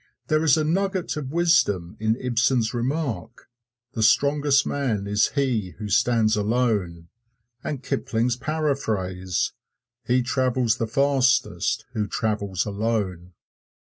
[0.29, 3.47] There is a nugget of wisdom in Ibsen's remark,
[3.91, 7.09] "The strongest man is he who stands alone,"
[7.63, 9.53] and Kipling's paraphrase,
[10.03, 13.33] "He travels the fastest who travels alone."